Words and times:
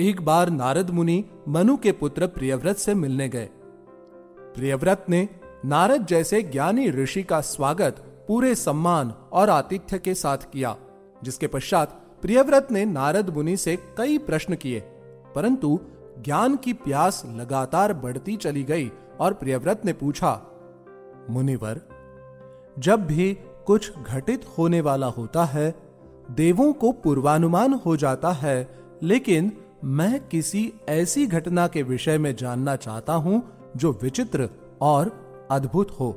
एक 0.00 0.20
बार 0.20 0.50
नारद 0.50 0.90
मुनि 0.90 1.24
मनु 1.48 1.76
के 1.76 1.92
पुत्र 1.92 2.26
प्रियव्रत 2.26 2.76
से 2.76 2.94
मिलने 2.94 3.28
गए। 3.28 3.48
प्रियव्रत 4.54 5.06
ने 5.08 5.28
नारद 5.64 6.06
जैसे 6.06 6.42
ज्ञानी 6.42 6.88
ऋषि 6.90 7.22
का 7.22 7.40
स्वागत 7.40 7.96
पूरे 8.28 8.54
सम्मान 8.54 9.12
और 9.32 9.50
आतिथ्य 9.50 9.98
के 9.98 10.14
साथ 10.14 10.50
किया, 10.52 10.76
जिसके 11.22 11.46
पश्चात 11.46 12.00
प्रियव्रत 12.22 12.68
ने 12.72 12.84
नारद 12.84 13.30
मुनि 13.30 13.56
से 13.56 13.76
कई 13.98 14.18
प्रश्न 14.18 14.54
किए, 14.54 14.80
परंतु 15.34 15.78
ज्ञान 16.18 16.56
की 16.56 16.72
प्यास 16.72 17.22
लगातार 17.36 17.92
बढ़ती 17.94 18.36
चली 18.36 18.64
गई 18.64 18.90
और 19.20 19.34
प्रियव्रत 19.34 19.84
ने 19.84 19.92
पूछा, 19.92 20.32
मुनिवर, 21.30 21.80
जब 22.78 23.06
भी 23.06 23.32
कुछ 23.66 23.92
घटित 23.98 24.46
होने 24.58 24.80
वाला 24.80 25.06
होता 25.06 25.44
है, 25.44 25.74
देवों 26.30 26.72
को 26.72 26.92
पूर्वानुमान 26.92 27.72
हो 27.86 27.96
जाता 27.96 28.30
है, 28.32 28.68
लेकिन 29.02 29.52
मैं 29.84 30.18
किसी 30.28 30.72
ऐसी 30.88 31.26
घटना 31.26 31.66
के 31.66 31.82
विषय 31.82 32.18
में 32.18 32.34
जानना 32.36 32.74
चाहता 32.76 33.12
हूँ 33.12 33.42
जो 33.76 33.92
विचित्र 34.02 34.48
और 34.80 35.12
अद्भुत 35.50 35.90
हो, 35.90 36.10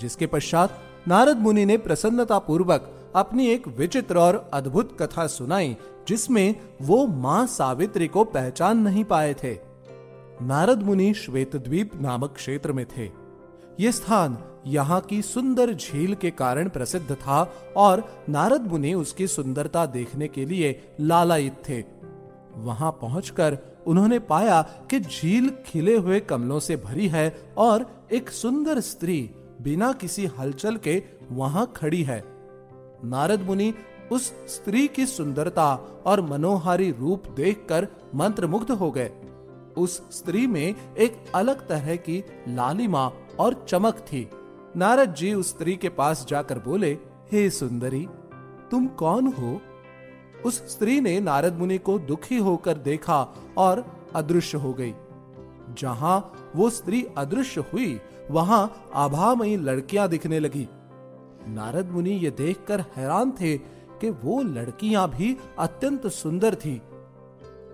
जिसके 0.00 0.26
पश्चात 0.26 0.78
नारद 1.08 1.38
मुनि 1.38 1.64
ने 1.64 1.76
प्रसन्नता 1.76 2.38
पूर्वक 2.38 2.90
अपनी 3.16 3.46
एक 3.46 3.66
विचित्र 3.68 4.18
और 4.18 4.50
अद्भुत 4.54 4.96
कथा 5.02 5.26
सुनाई, 5.26 5.76
जिसमें 6.08 6.54
वो 6.82 7.06
माँ 7.06 7.46
सावित्री 7.46 8.08
को 8.08 8.24
पहचान 8.24 8.78
नहीं 8.78 9.04
पाए 9.04 9.34
थे। 9.34 9.56
नारद 10.42 10.82
मुनि 10.82 11.12
श्वेत 11.14 11.56
द्वीप 11.56 12.00
नामक 12.00 12.34
क्षेत्र 12.34 12.72
में 12.72 12.84
थे। 12.96 13.10
ये 13.80 13.92
स्थान 13.92 14.38
यहाँ 14.66 15.00
की 15.00 15.22
सुंदर 15.22 15.72
झील 15.72 16.14
के 16.14 16.30
कारण 16.30 16.68
प्रसिद्ध 16.68 17.14
था 17.14 17.42
और 17.76 18.08
नारद 18.28 18.66
मुनि 18.66 18.94
उसकी 18.94 19.26
सुंदरता 19.26 19.86
देखने 19.86 20.28
के 20.28 20.44
लिए 20.44 20.80
लालायित 21.00 21.62
थे। 21.68 21.97
वहाँ 22.58 22.90
पहुंचकर 23.00 23.58
उन्होंने 23.86 24.18
पाया 24.18 24.62
कि 24.62 25.00
झील 25.00 25.50
खिले 25.66 25.96
हुए 25.96 26.20
कमलों 26.20 26.60
से 26.60 26.76
भरी 26.76 27.08
है 27.08 27.52
और 27.58 27.86
एक 28.12 28.30
सुंदर 28.30 28.80
स्त्री 28.80 29.30
बिना 29.62 29.92
किसी 29.92 30.26
हलचल 30.26 30.76
के 30.76 31.02
वहाँ 31.30 31.72
खड़ी 31.76 32.02
है। 32.02 32.22
नारद 33.04 33.40
मुनि 33.40 33.74
उस 34.12 34.32
स्त्री 34.46 34.88
की 34.88 35.06
सुंदरता 35.06 35.74
और 36.06 36.20
मनोहारी 36.20 36.90
रूप 36.90 37.26
देखकर 37.26 37.88
मंत्रमुग्ध 38.14 38.70
हो 38.70 38.90
गए। 38.90 39.10
उस 39.76 40.02
स्त्री 40.10 40.46
में 40.46 40.74
एक 40.98 41.24
अलग 41.34 41.66
तरह 41.68 41.96
की 41.96 42.24
लालिमा 42.48 43.12
और 43.40 43.66
चमक 43.68 43.94
थी। 43.94 44.30
नारद 44.76 45.14
जी 45.14 45.34
उस 45.34 45.48
स्त्री 45.48 45.76
के 45.76 45.88
पास 45.88 46.26
जाकर 46.28 46.58
बोले, 46.58 46.98
हे 47.32 47.50
सुंदरी, 47.50 48.06
तुम 48.70 48.86
कौन 48.86 49.26
हो 49.26 49.60
उस 50.44 50.58
स्त्री 50.70 51.00
ने 51.00 51.20
नारद 51.20 51.58
मुनि 51.58 51.78
को 51.78 51.98
दुखी 51.98 52.38
होकर 52.38 52.76
देखा 52.78 53.22
और 53.58 53.84
अदृश्य 54.14 54.58
हो 54.58 54.72
गई। 54.72 54.94
जहाँ 55.78 56.32
वो 56.56 56.70
स्त्री 56.70 57.06
अदृश्य 57.18 57.64
हुई, 57.72 58.00
वहाँ 58.30 58.90
आभामयी 58.94 59.56
लड़कियाँ 59.56 60.08
दिखने 60.08 60.40
लगी। 60.40 60.68
नारद 61.48 61.90
मुनि 61.90 62.10
ये 62.10 62.30
देखकर 62.30 62.80
हैरान 62.96 63.30
थे 63.30 63.56
कि 64.00 64.10
वो 64.10 64.42
लड़कियाँ 64.42 65.08
भी 65.10 65.36
अत्यंत 65.58 66.06
सुंदर 66.06 66.54
थी। 66.54 66.80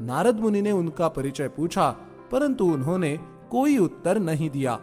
नारद 0.00 0.40
मुनि 0.40 0.62
ने 0.62 0.72
उनका 0.72 1.08
परिचय 1.08 1.48
पूछा, 1.48 1.90
परंतु 2.32 2.64
उन्होंने 2.64 3.18
कोई 3.50 3.78
उत्तर 3.78 4.18
नहीं 4.18 4.50
दिया। 4.50 4.78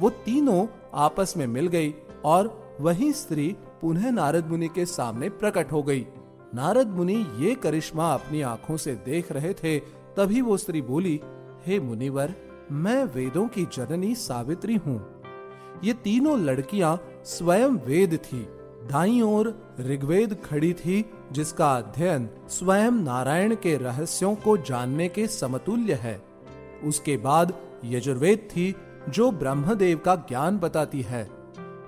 वो 0.00 0.10
तीनों 0.10 0.66
आपस 0.94 1.34
में 1.36 1.46
मिल 1.46 1.66
गई 1.66 1.94
और 2.24 2.76
वही 2.80 3.12
स्त्री 3.12 3.56
पुनः 3.80 4.10
नारद 4.10 4.46
मुनि 4.46 4.68
के 4.68 4.86
सामने 4.86 5.28
प्रकट 5.28 5.72
हो 5.72 5.82
गई। 5.82 6.06
नारद 6.54 6.86
मुनि 6.86 7.26
ये 7.36 7.54
करिश्मा 7.54 8.14
अपनी 8.14 8.42
आँखों 8.42 8.76
से 8.76 8.94
देख 8.94 9.32
रहे 9.32 9.54
थे, 9.54 9.78
तभी 10.16 10.40
वो 10.40 10.56
स्त्री 10.56 10.82
बोली, 10.82 11.20
हे 11.66 11.78
hey 11.78 11.88
मुनिवर, 11.88 12.34
मैं 12.72 13.04
वेदों 13.04 13.48
की 13.48 13.64
जननी 13.64 14.14
सावित्री 14.14 14.76
हूँ। 14.76 15.22
ये 15.84 15.92
तीनों 15.92 16.40
लड़कियाँ 16.40 17.02
स्वयं 17.24 17.68
वेद 17.68 18.16
थी, 18.16 18.48
दाई 18.90 19.20
ओर 19.20 19.74
ऋग्वेद 19.80 20.36
खड़ी 20.44 20.74
थी, 20.74 21.10
जिसका 21.32 21.76
अध्ययन 21.76 22.30
स्वयं 22.48 22.90
नारायण 22.90 23.54
के 23.54 23.76
रहस्यों 23.76 24.34
को 24.34 24.56
जानने 24.56 25.08
के 25.08 25.26
समतुल्य 25.26 25.94
है। 25.94 26.22
उसके 26.84 27.16
बाद 27.16 27.54
यजुर्वेद 27.84 28.38
थी, 28.38 28.74
जो 29.08 29.30
ब्रह्मदेव 29.30 29.98
का 29.98 30.16
ज्ञान 30.16 30.58
बताती 30.58 31.00
है। 31.00 31.30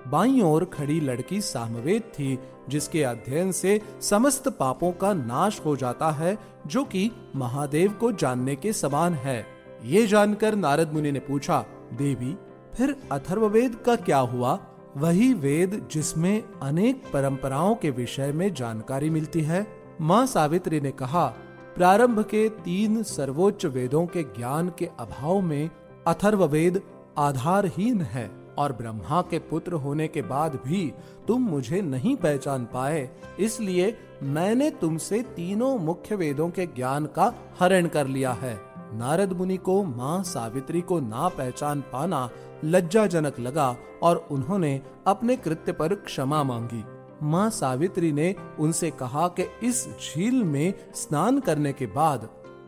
बाई 0.07 0.41
ओर 0.41 0.65
खड़ी 0.65 0.99
लड़की 0.99 1.41
सामवेद 1.41 2.01
थी 2.01 2.39
जिसके 2.69 3.03
अध्ययन 3.03 3.51
से 3.51 3.81
समस्त 4.01 4.47
पापों 4.47 4.91
का 4.91 5.13
नाश 5.13 5.61
हो 5.65 5.75
जाता 5.75 6.11
है, 6.11 6.37
जो 6.67 6.83
कि 6.83 7.11
महादेव 7.35 7.91
को 7.91 8.11
जानने 8.11 8.55
के 8.55 8.73
समान 8.73 9.13
है। 9.13 9.45
ये 9.83 10.07
जानकर 10.07 10.55
नारद 10.55 10.93
मुनि 10.93 11.11
ने 11.11 11.19
पूछा, 11.19 11.65
देवी, 11.93 12.37
फिर 12.75 12.95
अथर्ववेद 13.11 13.75
का 13.75 13.95
क्या 13.95 14.17
हुआ? 14.17 14.59
वही 14.97 15.33
वेद 15.33 15.87
जिसमें 15.91 16.43
अनेक 16.61 17.03
परंपराओं 17.13 17.75
के 17.75 17.89
विषय 17.89 18.31
में 18.31 18.53
जानकारी 18.53 19.09
मिलती 19.09 19.41
है। 19.41 19.67
माँ 20.01 20.25
सावित्री 20.25 20.81
ने 20.81 20.91
कहा, 20.91 21.27
प्रारंभ 21.75 22.19
के 22.19 22.49
तीन 22.49 23.03
सर्वोच्च 23.03 23.65
वेदों 23.65 24.05
के 24.05 24.23
ज्ञान 24.23 24.71
के 24.79 24.89
अभाव 24.99 25.41
में 25.41 25.69
अथर्ववेद 26.07 26.81
आधारहीन 27.17 28.01
है। 28.01 28.46
और 28.57 28.73
ब्रह्मा 28.73 29.21
के 29.21 29.39
पुत्र 29.39 29.73
होने 29.75 30.07
के 30.07 30.21
बाद 30.21 30.59
भी 30.65 30.91
तुम 31.27 31.41
मुझे 31.41 31.81
नहीं 31.81 32.15
पहचान 32.15 32.65
पाए, 32.65 33.09
इसलिए 33.39 33.97
मैंने 34.23 34.69
तुमसे 34.71 35.21
तीनों 35.35 35.77
मुख्य 35.77 36.15
वेदों 36.15 36.49
के 36.49 36.65
ज्ञान 36.65 37.05
का 37.05 37.33
हरण 37.59 37.87
कर 37.87 38.07
लिया 38.07 38.31
है। 38.33 38.55
नारद 38.93 39.33
मुनि 39.33 39.57
को, 39.57 39.83
माँ 39.83 40.23
सावित्री 40.23 40.81
को 40.81 40.99
ना 40.99 41.27
पहचान 41.27 41.81
पाना 41.93 42.29
लज्जाजनक 42.65 43.39
लगा 43.39 43.75
और 44.03 44.27
उन्होंने 44.31 44.79
अपने 45.07 45.35
कृत्य 45.37 45.71
पर 45.71 45.95
क्षमा 45.95 46.43
मांगी। 46.43 46.83
माँ 47.23 47.49
सावित्री 47.49 48.11
ने 48.11 48.33
उनसे 48.59 48.89
कहा 48.91 49.27
कि 49.29 49.43
इस 49.63 49.87
झील 49.89 50.43
में 50.43 50.73
स्नान 50.95 51.39
करने 51.39 51.73
के 51.73 51.85
बाद 51.85 52.27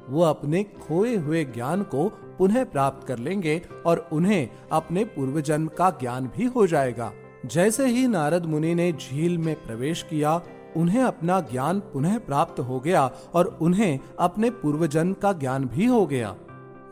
वो 0.10 0.24
अपने 0.24 0.64
खोए 0.64 1.16
हुए 1.16 1.44
ज्ञान 1.46 1.84
को 1.84 2.10
पुनः 2.38 2.64
प्राप्त 2.66 3.08
कर 3.08 3.18
लेंगे 3.18 3.62
और 3.86 4.10
उन्हें 4.14 4.50
अपने 4.72 5.04
पूर्व 5.04 5.42
जन्म 5.42 5.68
का 5.68 5.90
ज्ञान 5.90 6.32
भी 6.38 6.46
हो 6.46 6.68
जाएगा। 6.68 7.12
जैसे 7.46 7.88
ही 7.88 8.08
नारद 8.08 8.46
मुनि 8.46 8.76
ने 8.76 8.92
झील 8.92 9.38
में 9.38 9.56
प्रवेश 9.56 10.04
किया, 10.04 10.42
उन्हें 10.78 11.04
अपना 11.04 11.40
ज्ञान 11.40 11.80
पुनः 11.80 12.20
प्राप्त 12.20 12.60
हो 12.60 12.80
गया 12.80 13.12
और 13.34 13.58
उन्हें 13.62 14.00
अपने 14.20 14.50
पूर्व 14.50 14.88
जन्म 14.88 15.14
का 15.14 15.34
ज्ञान 15.34 15.66
भी 15.66 15.86
हो 15.86 16.06
गया। 16.06 16.36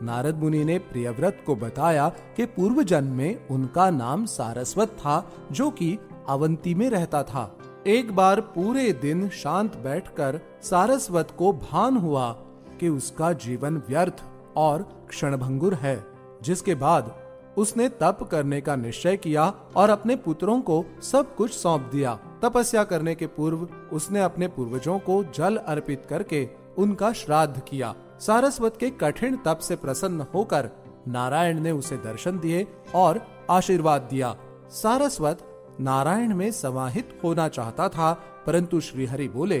नारद 0.02 0.36
मुनि 0.36 0.64
ने 0.64 0.78
प्रियव्रत 0.78 1.42
को 1.46 1.56
बताया 1.56 2.08
कि 2.08 2.44
पूर्व 2.44 2.82
जन्म 2.82 3.12
में 3.12 3.48
उनका 3.48 3.90
नाम 3.90 4.26
सारस्वत 4.26 4.88
था, 4.88 5.32
जो 5.52 5.70
कि 5.70 5.98
अवंती 6.28 6.74
में 6.74 6.90
रहता 6.90 7.22
था। 7.22 7.58
एक 7.86 8.16
बार 8.16 8.40
पूरे 8.40 8.92
दिन 8.92 9.28
शांत 9.28 9.76
बैठकर 9.76 10.40
सारस्वत 10.62 11.28
को 11.38 11.52
भान 11.52 11.96
हुआ। 11.96 12.42
कि 12.80 12.88
उसका 12.88 13.32
जीवन 13.32 13.82
व्यर्थ 13.88 14.22
और 14.56 14.82
क्षणभंगुर 15.08 15.74
है, 15.74 16.04
जिसके 16.42 16.74
बाद 16.74 17.14
उसने 17.58 17.88
तप 18.00 18.18
करने 18.32 18.60
का 18.60 18.76
निश्चय 18.76 19.16
किया 19.16 19.44
और 19.76 19.90
अपने 19.90 20.16
पुत्रों 20.16 20.60
को 20.60 20.84
सब 21.02 21.34
कुछ 21.36 21.52
सौंप 21.52 21.88
दिया। 21.92 22.14
तपस्या 22.42 22.84
करने 22.84 23.14
के 23.14 23.26
पूर्व 23.26 23.68
उसने 23.92 24.20
अपने 24.20 24.48
पूर्वजों 24.48 24.98
को 24.98 25.22
जल 25.34 25.56
अर्पित 25.56 26.06
करके 26.10 26.48
उनका 26.78 27.12
श्राद्ध 27.12 27.60
किया। 27.60 27.94
सारस्वत 28.20 28.76
के 28.76 28.90
कठिन 28.90 29.36
तप 29.36 29.58
से 29.58 29.76
प्रसन्न 29.76 30.26
होकर 30.34 30.70
नारायण 31.08 31.60
ने 31.60 31.70
उसे 31.70 31.96
दर्शन 31.96 32.38
दिए 32.38 32.66
और 32.94 33.20
आशीर्वाद 33.50 34.08
दिया। 34.10 34.34
सारस्वत 34.72 35.44
नारायण 35.80 36.34
में 36.34 36.50
समाहित 36.52 37.18
होना 37.24 37.48
चाहता 37.48 37.88
था, 37.88 38.12
परंतु 38.46 38.80
श्रीहरि 38.80 39.28
बोले 39.28 39.58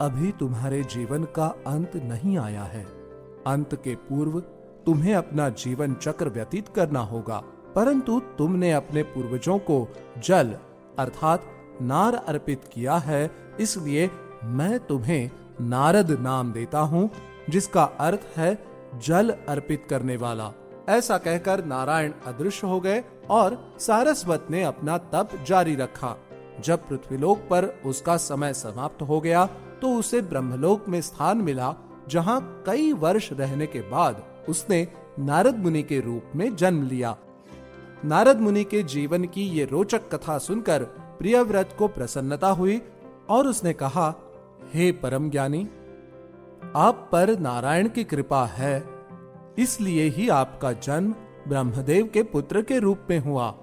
अभी 0.00 0.30
तुम्हारे 0.32 0.82
जीवन 0.84 1.24
का 1.36 1.46
अंत 1.66 1.96
नहीं 1.96 2.36
आया 2.38 2.62
है। 2.64 2.84
अंत 3.46 3.74
के 3.74 3.94
पूर्व 4.08 4.38
तुम्हें 4.86 5.14
अपना 5.14 5.48
जीवन 5.48 5.94
चक्र 5.94 6.28
व्यतीत 6.28 6.68
करना 6.68 7.00
होगा, 7.00 7.42
परंतु 7.74 8.18
तुमने 8.38 8.72
अपने 8.72 9.02
पूर्वजों 9.02 9.58
को 9.60 9.86
जल 10.18 10.54
अर्थात 10.98 11.44
नार 11.82 12.14
अर्पित 12.14 12.64
किया 12.72 12.96
है, 12.98 13.30
इसलिए 13.60 14.10
मैं 14.44 14.78
तुम्हें 14.80 15.30
नारद 15.60 16.10
नाम 16.20 16.52
देता 16.52 16.80
हूँ, 16.80 17.08
जिसका 17.50 17.84
अर्थ 18.00 18.26
है 18.36 18.56
जल 18.98 19.34
अर्पित 19.48 19.86
करने 19.90 20.16
वाला। 20.16 20.50
ऐसा 20.88 21.18
कहकर 21.18 21.64
नारायण 21.64 22.12
अदृश्य 22.26 22.66
हो 22.66 22.80
गए 22.80 23.02
और 23.30 23.58
सारस्वत 23.80 24.46
ने 24.50 24.62
अपना 24.64 24.98
तप 25.12 25.38
जारी 25.46 25.74
रखा। 25.76 26.16
जब 26.64 26.88
पृथ्वीलोक 26.88 27.38
पर 27.50 27.64
उसका 27.86 28.16
समय 28.18 28.54
समाप्त 28.54 29.02
हो 29.02 29.20
गया 29.20 29.48
तो 29.82 29.94
उसे 29.94 30.20
ब्रह्मलोक 30.20 30.88
में 30.88 31.00
स्थान 31.00 31.38
मिला, 31.38 31.74
जहाँ 32.08 32.62
कई 32.66 32.92
वर्ष 32.92 33.32
रहने 33.32 33.66
के 33.66 33.80
बाद 33.80 34.22
उसने 34.48 34.86
नारद 35.18 35.58
मुनि 35.58 35.82
के 35.82 36.00
रूप 36.00 36.32
में 36.36 36.54
जन्म 36.56 36.82
लिया। 36.88 37.16
नारद 38.04 38.40
मुनि 38.40 38.64
के 38.64 38.82
जीवन 38.82 39.24
की 39.24 39.42
ये 39.42 39.64
रोचक 39.64 40.08
कथा 40.14 40.38
सुनकर 40.38 40.84
प्रियव्रत 41.18 41.74
को 41.78 41.88
प्रसन्नता 41.88 42.48
हुई 42.48 42.80
और 43.28 43.46
उसने 43.46 43.72
कहा, 43.72 44.14
हे 44.74 44.92
परम 44.92 45.30
ज्ञानी 45.30 45.68
आप 46.76 47.08
पर 47.12 47.38
नारायण 47.38 47.88
की 47.88 48.04
कृपा 48.04 48.44
है। 48.46 48.84
इसलिए 49.58 50.08
ही 50.08 50.28
आपका 50.28 50.72
जन्म 50.72 51.14
ब्रह्मदेव 51.48 52.10
के 52.14 52.22
पुत्र 52.22 52.62
के 52.62 52.78
रूप 52.78 53.06
में 53.10 53.18
हुआ। 53.18 53.54